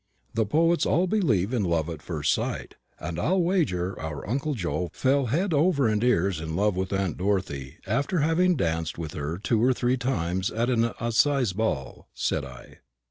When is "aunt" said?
6.91-7.17